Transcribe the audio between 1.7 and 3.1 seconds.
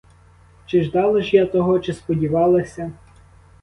чи сподівалася!